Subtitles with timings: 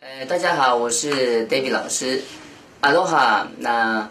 [0.00, 2.22] 呃，大家好，我是 David 老师，
[2.82, 3.48] 阿罗哈。
[3.56, 4.06] 那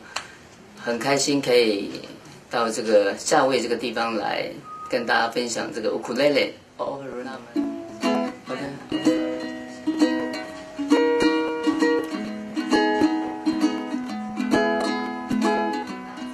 [0.76, 2.02] 很开心可以
[2.50, 4.50] 到这个夏威夷这个地方来
[4.90, 6.54] 跟大家分享这个乌克丽丽。
[6.78, 7.40] 哦，那么
[8.50, 8.60] ，OK。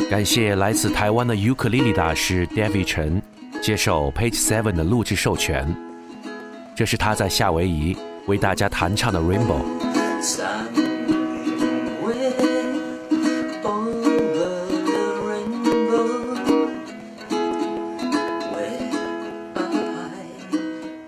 [0.09, 3.21] 感谢来自台湾的尤克里里大师 David 陈
[3.61, 5.75] 接受 Page Seven 的录制授权。
[6.73, 7.97] 这是他在夏威夷
[8.27, 9.61] 为大家弹唱的《Rainbow》。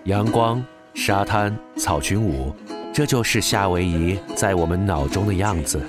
[0.06, 2.54] 阳光、沙滩、草裙舞，
[2.94, 5.82] 这就是夏威夷在我们脑中的样子。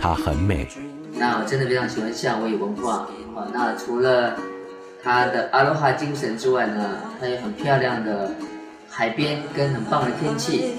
[0.00, 0.68] 它很美。
[1.14, 3.08] 那我真的非常喜欢夏威夷文化。
[3.52, 4.36] 那除了
[5.02, 8.30] 它的阿罗哈精神之外呢，它有很漂亮的
[8.96, 10.72] 海边跟很棒的天气。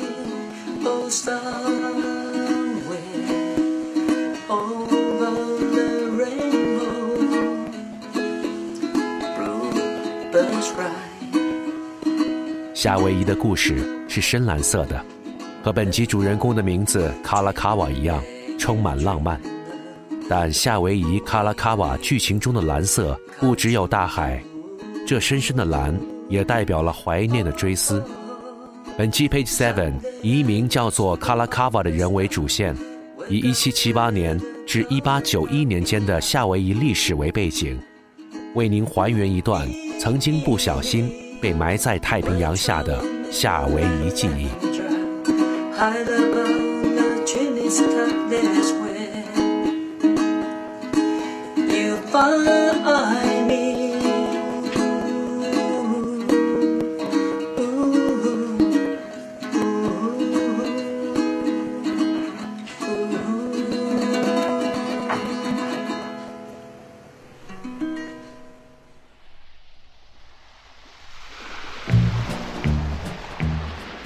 [12.73, 15.03] 夏威夷的故事是深蓝色的，
[15.61, 18.23] 和本集主人公的名字卡拉卡瓦一样，
[18.57, 19.37] 充满浪漫。
[20.29, 24.41] 但夏威夷卡拉卡瓦剧情中的蓝色不只有大海，
[25.05, 25.93] 这深深的蓝
[26.29, 28.03] 也代表了怀念的追思。
[28.97, 32.75] 本期 Page Seven 以一名叫做卡拉卡瓦的人为主线，
[33.27, 37.77] 以1778年至1891年间的夏威夷历史为背景，
[38.53, 39.67] 为您还原一段
[39.99, 44.47] 曾经不小心被埋在太平洋下的夏威夷记忆。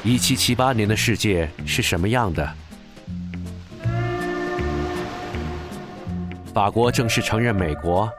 [0.09, 2.51] 一七七八年的世界是什么样的？
[6.51, 8.11] 法国正式承认美国。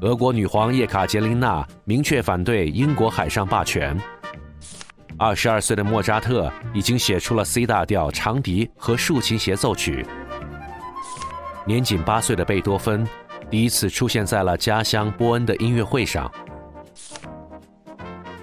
[0.00, 3.96] 俄国女皇叶卡捷琳娜明确反对英国海上霸权。
[5.16, 10.04] 二十二岁的莫扎特已经写出了 C 大调长笛和竖琴协奏曲。
[11.64, 13.06] 年仅八岁的贝多芬
[13.48, 16.28] 第一次出现在了家乡波恩的音乐会上。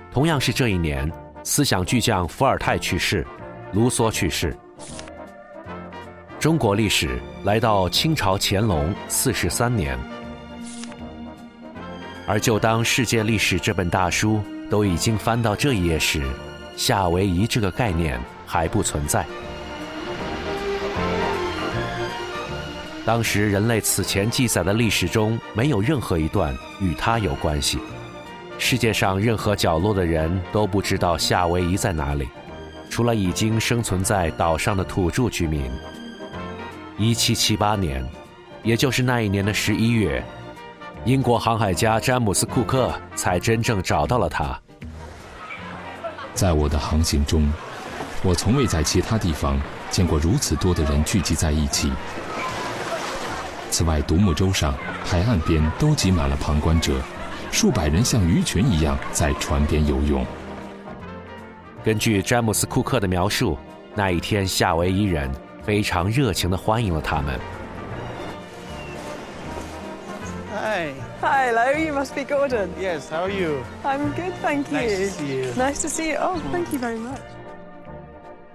[0.10, 1.12] 同样是这一年，
[1.50, 3.26] 思想巨匠伏尔泰去世，
[3.74, 4.56] 卢梭去世。
[6.40, 9.98] 中国历史来到清朝乾隆四十三年，
[12.28, 16.22] 而就当世界历史这本大书都已经翻到这一页时，
[16.78, 19.26] 夏威夷这个概念还不存在。
[23.04, 27.80] 当时人类此前记载的历史中，没有任何一段与它有关系。
[28.62, 32.28] 世界上任何角落的人都不知道夏威夷在哪里，
[32.90, 35.72] 除了已经生存在岛上的土著居民。
[36.98, 38.06] 一七七八年，
[38.62, 40.22] 也就是那一年的十一月，
[41.06, 44.60] 英国航海家詹姆斯·库克才真正找到了它。
[46.34, 47.50] 在我的航行中，
[48.22, 49.60] 我从未在其他地方
[49.90, 51.92] 见过如此多的人聚集在一起。
[53.72, 54.76] 此外，独木舟上、
[55.06, 57.02] 海岸边都挤满了旁观者，
[57.52, 60.26] 数百人像鱼群一样在船边游泳。
[61.84, 63.58] 根据詹姆斯·库克的描述，
[63.96, 65.32] 那一天夏威夷人
[65.64, 67.40] 非常热情地欢迎了他们。
[70.62, 70.94] Hi.
[71.22, 72.70] Hello, you must be Gordon.
[72.80, 73.64] Yes, how are you?
[73.84, 74.80] I'm good, thank you.
[74.80, 75.54] Nice to see you.
[75.56, 76.18] Nice to see you.
[76.18, 77.20] Oh, thank you very much.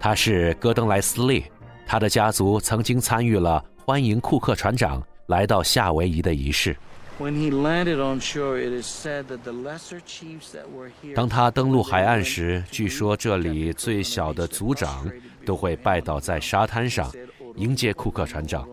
[0.01, 1.45] 他是戈登·莱斯利，
[1.87, 6.75] 他的家族曾经参与了欢迎库克船长来到夏威夷的仪式。
[7.17, 11.15] When he landed on shore, it is said that the lesser chiefs that were here.
[11.15, 15.09] 当他登陆海岸时，据说这里最小的族长
[15.47, 17.13] 都会拜倒在沙滩上，
[17.55, 18.69] 迎接库克船长，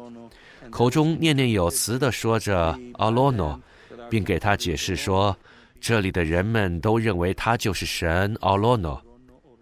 [0.72, 3.62] 口中念念有词地说着“阿罗诺”，
[4.10, 5.38] 并给他解释说，
[5.80, 9.00] 这里的人们都认为他就是神阿罗诺，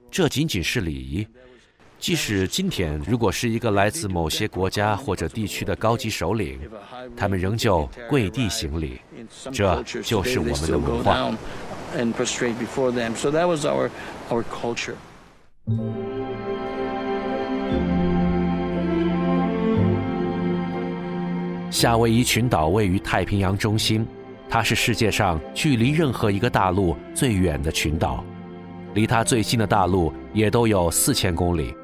[0.09, 1.27] 这仅仅是礼仪。
[1.99, 6.57] 即使今天，如果是一个来自某些国家或者地区的高级首领，
[7.15, 9.01] 他们仍旧跪地行礼。
[9.51, 11.29] 这就是我们的文化。
[21.69, 24.07] 夏威夷群岛位于太平洋中心，
[24.49, 28.23] 它是世界上距离任何一个大陆最远的群岛，
[28.93, 31.75] 离它最近的大陆也都有四千公里。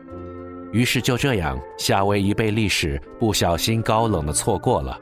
[0.71, 4.99] 于是就这样，夏威夷被历史不小心高冷的错过了。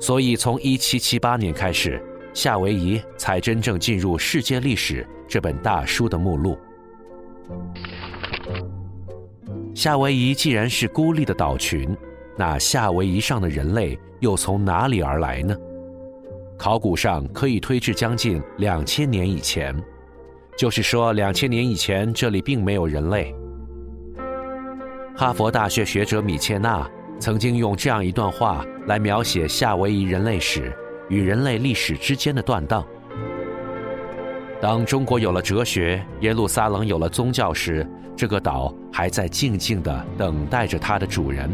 [0.00, 6.58] 所以从1778年开始，夏威夷才真正进入世界历史这本大书的目录。
[9.74, 11.96] 夏威夷既然是孤立的岛群，
[12.36, 15.56] 那夏威夷上的人类又从哪里而来呢？
[16.56, 19.74] 考古上可以推至将近两千年以前，
[20.56, 23.34] 就是说两千年以前这里并没有人类。
[25.18, 26.88] 哈佛大学学者米切纳
[27.18, 30.72] 曾经用这样一段话来描写夏威夷人类史
[31.08, 32.86] 与人类历史之间的断档。
[34.60, 37.84] 当中国有了哲学，耶路撒冷有了宗教时，
[38.16, 41.50] 这个岛还在静静地等待着它的主人；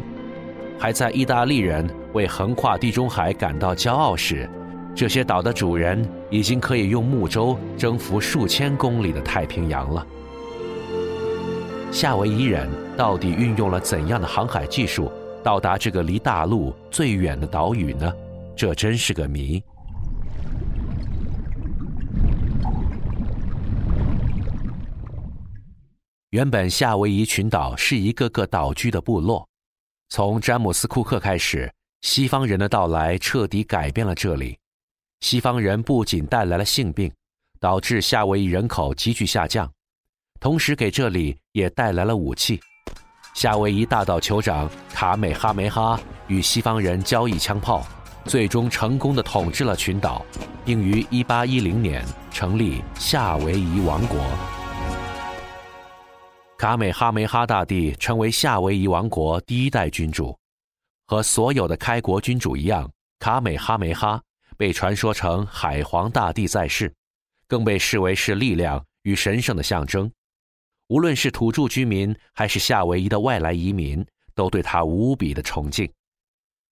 [0.78, 4.46] 还在意大利人为横跨地中海感到骄傲时，
[4.94, 10.06] 这些岛的主人已经可以用木舟征服数千公里的太平洋了。
[11.90, 15.10] 夏威夷人到底运用了怎样的航海技术
[15.42, 18.12] 到达这个离大陆最远的岛屿呢？
[18.56, 19.62] 这真是个谜。
[26.30, 29.48] 原本夏威夷群岛是一个个岛居的部落，
[30.08, 34.56] 从詹姆斯·库克开始，西方人的到来彻底改变了这里。
[35.20, 37.12] 西方人不仅带来了性病，
[37.58, 39.70] 导致夏威夷人口急剧下降，
[40.40, 42.60] 同时给这里也带来了武器。
[43.34, 45.98] 夏威夷大岛酋长卡美哈梅哈
[46.28, 47.84] 与西方人交易枪炮，
[48.24, 50.24] 最终成功的统治了群岛，
[50.64, 54.24] 并于1810年成立夏威夷王国。
[56.56, 60.38] 卡美哈梅哈大帝成为夏威夷王国第一代君主，
[61.08, 62.88] 和所有的开国君主一样，
[63.18, 64.22] 卡美哈梅哈
[64.56, 66.94] 被传说成海皇大帝在世，
[67.48, 70.08] 更被视为是力量与神圣的象征。
[70.88, 74.04] 无论是土著居民还是夏威夷的外来移民，
[74.34, 75.90] 都对他无比的崇敬。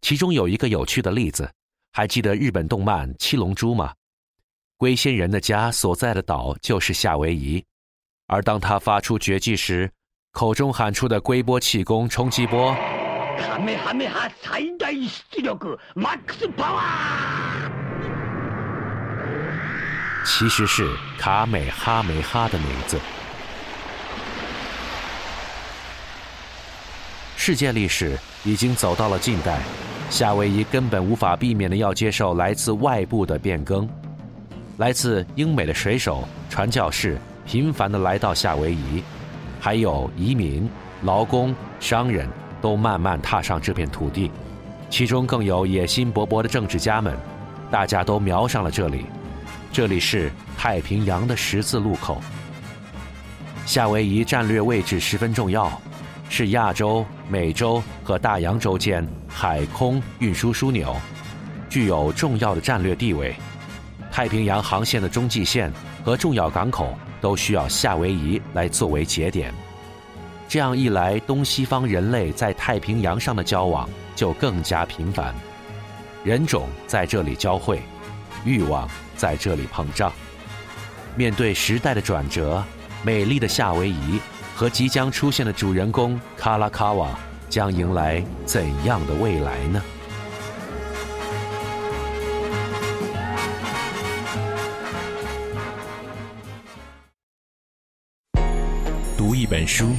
[0.03, 1.51] 其中有一个有趣的例子，
[1.93, 3.93] 还记得日本动漫《七龙珠》吗？
[4.77, 7.65] 龟仙人的家所在的岛就是夏威夷。
[8.27, 9.91] 而当他发出绝技时，
[10.33, 12.75] 口中喊出的龟波气功冲击波，
[20.25, 22.99] 其实是卡美哈梅哈的名字。
[27.45, 29.59] 世界历史已经走到了近代，
[30.09, 33.89] 夏威夷根本无法避免的要接受来自外部的变更，
[34.77, 37.19] 来自英美的水手、传教士。
[37.45, 39.03] 频繁的来到夏威夷，
[39.59, 40.71] 还有移民、
[41.03, 42.29] 劳工、商人，
[42.61, 44.31] 都慢慢踏上这片土地。
[44.89, 47.13] 其中更有野心勃勃的政治家们，
[47.73, 49.07] 大家都瞄上了这里。
[49.73, 52.23] 这里是太平洋的十字路口。
[53.67, 55.69] 夏威夷战略位置十分重要，
[56.35, 60.97] 是亚洲、美洲和大洋洲间海空运输枢纽，
[61.69, 63.37] 具有重要的战略地位。
[64.11, 65.71] 太平洋航线的中继线
[66.03, 66.97] 和重要港口。
[67.21, 69.55] 都需要夏威夷来作为节点，
[70.49, 75.33] 这样一来，东西方人类在太平洋上的交往就更加频繁，
[76.25, 77.81] 人种在这里交汇，
[78.45, 80.13] 欲望在这里膨胀。
[81.15, 82.61] 面对时代的转折，
[83.05, 84.19] 美丽的夏威夷
[84.63, 87.19] 和即将出现的主人公卡拉卡瓦
[87.51, 89.83] 将迎来怎样的未来呢？
[99.19, 99.97] 读一本书，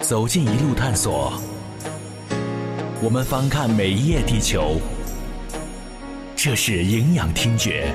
[0.00, 1.32] 走进一路探索。
[3.02, 4.78] 我们翻看每一页地球，
[6.36, 7.94] 这是营养听觉。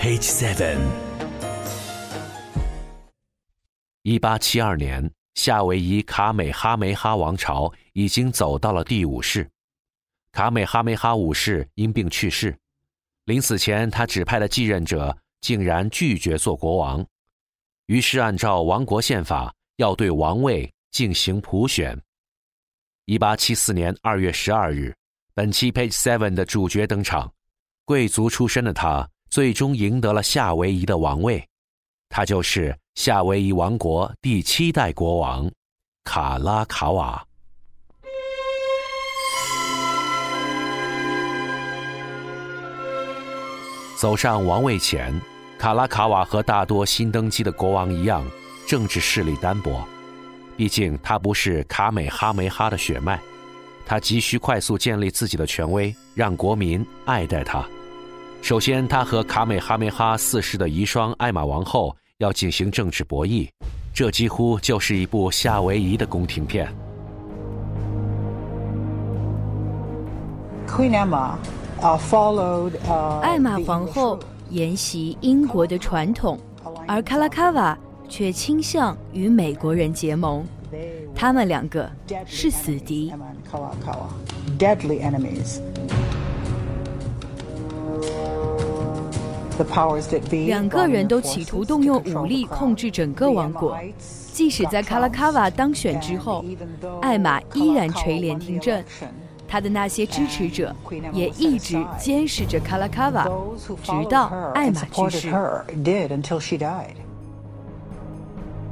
[0.00, 1.05] Page Seven。
[4.08, 9.50] 一八七二年，夏威夷卡美哈梅哈王朝已经走到了第五世。
[10.30, 12.56] 卡美哈梅哈五世因病去世，
[13.24, 17.04] 临死前，他指派的继任者竟然拒绝做国王。
[17.86, 22.00] 于是，按照王国宪法，要对王位进行普选。
[23.06, 24.94] 一八七四年二月十二日，
[25.34, 27.34] 本期 Page Seven 的主角登场，
[27.84, 31.44] 贵族出身的他最终赢得了夏威夷的王位，
[32.08, 35.48] 他就是夏威夷王国第七代国王
[36.02, 37.22] 卡拉卡瓦。
[43.98, 45.14] 走上王位前。
[45.58, 48.24] 卡拉卡瓦和大多新登基的国王一样，
[48.66, 49.86] 政治势力单薄。
[50.56, 53.20] 毕竟他不是卡美哈梅哈的血脉，
[53.84, 57.66] 他急需快速建立自己的权威，让国民爱戴他。
[58.42, 63.46] 首先，他和卡美哈梅哈四世的遗孀艾玛王后要进行政治博弈，
[63.92, 66.66] 这几乎就是一部夏威夷的宫廷片。
[70.66, 71.34] Queen Emma,
[71.98, 72.72] followed.
[73.20, 74.18] 艾玛皇后
[74.48, 76.38] 沿袭英国的传统，
[76.88, 80.42] 而卡拉卡瓦却倾向与美国人结盟。
[81.14, 81.90] 他们两个
[82.24, 83.12] 是死敌
[84.58, 85.60] ，deadly enemies.
[90.46, 93.78] 两个人都企图动用武力控制整个王国。
[94.32, 96.44] 即使在卡拉卡瓦当选之后，
[97.00, 98.82] 艾玛依然垂帘听政。
[99.48, 100.74] 他的那些支持者
[101.12, 103.28] 也一直监视着卡拉卡瓦，
[103.82, 105.32] 直到艾玛去世。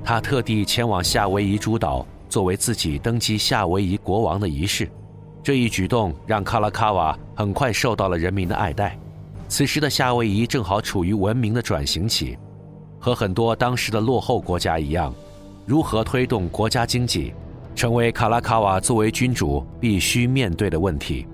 [0.04, 4.90] 他特地前往夏威夷诸岛，作为自己登基夏威夷国王的仪式。
[5.42, 8.98] 这一举动让卡拉卡瓦很快受到了人民的爱戴。
[9.48, 12.36] 此时的夏威夷正好处于文明的转型期，
[12.98, 15.14] 和很多当时的落后国家一样，
[15.66, 17.32] 如何推动国家经济，
[17.74, 21.26] 成为卡拉卡瓦作为君主必须面对的问题。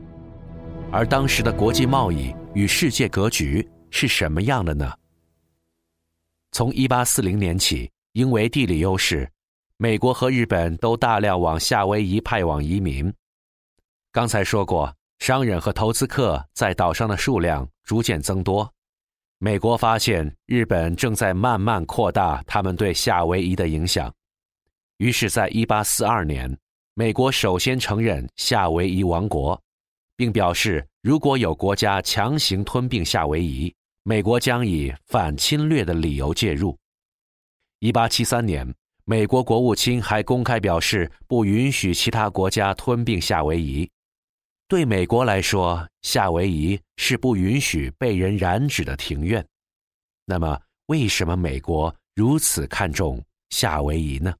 [0.90, 4.92] 而当时的国际贸易与世界格局是什么样的呢？
[6.52, 9.30] 从1840年起，因为地理优势，
[9.76, 13.12] 美国和日本都大量往夏威夷派往移民。
[14.10, 18.68] 刚才说过，商人和投资客在岛上的数量逐渐增多。
[19.38, 24.12] 美国发现日本正在慢慢扩大他们对夏威夷的影响，
[24.96, 26.58] 于是，在1842年，
[26.94, 29.60] 美国首先承认夏威夷王国，
[30.16, 36.76] 并表示如果有国家强行吞并夏威夷，美国将以反侵略的理由介入。
[37.78, 38.74] 一八七三年，
[39.04, 43.90] 美国国务卿还公开表示不允许其他国家吞并夏威夷。
[44.69, 49.45] 对美国来说，夏威夷是不允许被人染指的庭院。
[50.25, 54.33] 那么，为什么美国如此看重夏威夷呢？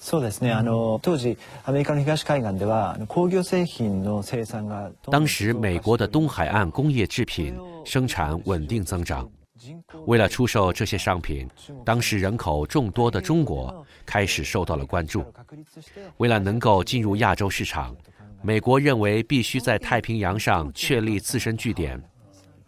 [0.00, 0.52] そうですね。
[0.52, 9.28] あの当時アメリカの東海岸ではあの工業製品の生産が当时，美国的东海岸工业制品生产稳定增长。
[10.06, 11.48] 为了出售这些商品，
[11.86, 15.24] 当时人口众多的中国开始受到了关注。
[16.18, 17.96] 为了能够进入亚洲市场，
[18.42, 22.02] 美国认为必须在太平洋上确立自身据点，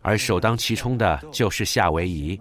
[0.00, 2.40] 而首当其冲的就是夏威夷。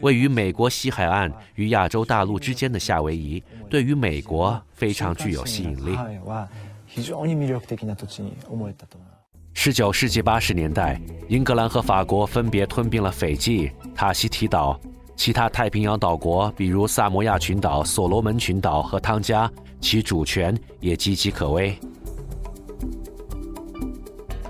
[0.00, 5.94] 位于美国西海岸与亚洲大陆之间的夏威夷，对于美国非常具有吸引力。
[5.94, 6.46] はいは
[6.88, 9.12] 非常に魅力的な土地に思えたと思います。
[9.54, 14.80] 十九世纪八十年代，英格兰和法国分别吞并了斐济、塔希提岛，
[15.14, 19.50] 其他太平洋岛国，比如萨摩亚群岛、所罗门群岛和汤加，
[19.80, 21.78] 其主权也岌岌可危。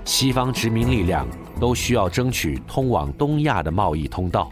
[0.08, 1.28] 西方殖民力量
[1.60, 4.50] 都需要争取通往东亚的贸易通道。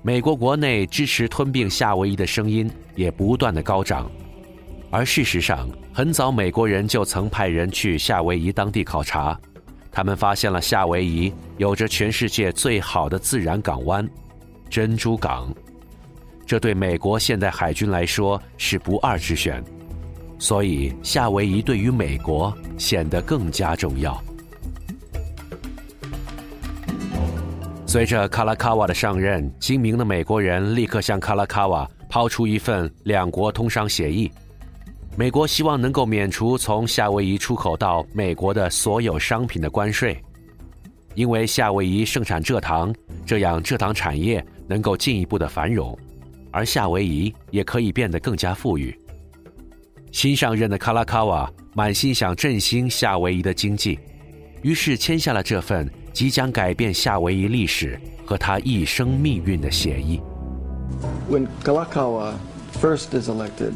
[0.00, 4.10] 美国国内支持吞并夏威夷的声音也不断的高涨。
[4.90, 9.38] 而事实上，很早美国人就曾派人去夏威夷当地考察，
[9.92, 14.08] 他们发现了夏威夷有着全世界最好的自然港湾——
[14.70, 15.54] 珍珠港。
[16.46, 19.62] 这对美国现代海军来说是不二之选，
[20.38, 24.18] 所以夏威夷对于美国显得更加重要。
[27.88, 34.30] 随着卡拉卡瓦的上任，精明的美国人立刻向卡拉卡瓦抛出一份两国通商协议。
[35.16, 40.22] 美国希望能够免除从夏威夷出口到美国的所有商品的关税，
[41.14, 45.98] 因为夏威夷盛产蔗糖，这样蔗糖产业能够进一步的繁荣，
[46.50, 48.94] 而夏威夷也可以变得更加富裕。
[50.12, 53.98] 新上任的卡拉卡瓦满心想振兴夏威夷的经济，
[54.60, 57.96] 于是签下了这份即将改变夏威夷历史
[58.26, 60.20] 和他一生命运的协议。
[61.30, 62.32] When Kalakaua
[62.82, 63.74] first is elected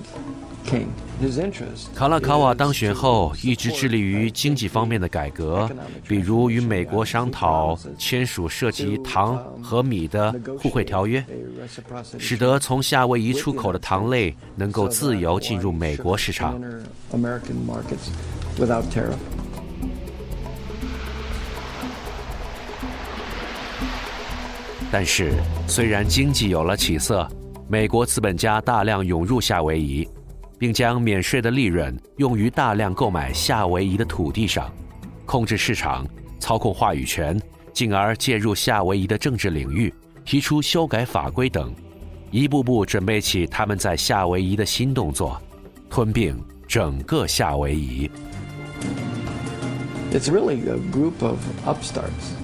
[0.67, 0.87] king,
[1.23, 5.71] his interest 卡拉卡瓦当选后，一直致力于经济方面的改革，
[6.09, 11.25] 比如与美国商讨签署涉及糖和米的互惠条约，
[12.19, 16.61] 使得从夏威夷出口的糖类能够自由进入美国市场。
[24.93, 25.33] 但是，
[25.67, 27.27] 虽然经济有了起色，
[27.67, 30.07] 美国资本家大量涌入夏威夷，
[30.59, 34.71] 并将免税的利润用于大量购买夏威夷的土地上，
[35.25, 36.07] 控制市场、
[36.39, 37.41] 操控话语权，
[37.73, 39.93] 进而介入夏威夷的政治领域，
[40.27, 41.75] 提出修改法规等，
[42.31, 45.41] 一步步准备起他们在夏威夷的新动作，
[45.89, 48.11] 吞并整个夏威夷。
[50.13, 52.37] It's really a group of upstarts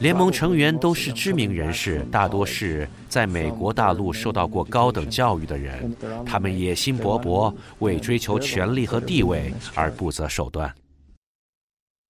[0.00, 10.74] 联盟成员都是知名人士，大多是在美国大陆受到过高等教育的人，他们野心勃勃，为追求权力和地位而不择手段。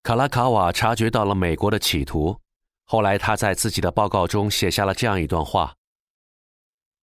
[0.04, 2.38] 卡拉卡瓦察觉到了美国的企图，
[2.86, 5.74] 后来他在自己的报告中写下了这样一段话：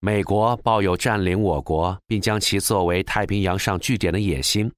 [0.00, 4.70] 美国抱有占领我国并将其作为太平洋上据点的野心，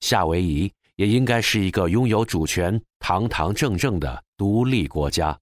[0.00, 5.38] 夏威夷也应该是一个拥有主权、堂堂正正的独立国家。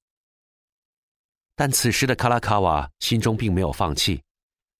[1.56, 4.20] 但此时的卡拉卡瓦心中并没有放弃，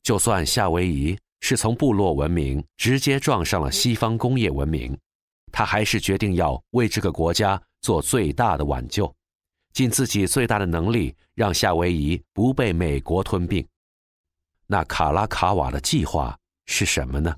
[0.02, 4.97] 就算夏威夷是从部落文明直接撞上了西方工业文明。
[5.52, 9.14] 他还是决定要为这个国家做最大的挽救，
[9.73, 13.64] 尽自己最大的能力，让夏威夷不被美国吞并。
[14.66, 17.37] 那卡拉卡瓦的计划是什么呢？